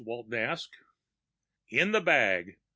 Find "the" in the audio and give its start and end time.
1.91-2.01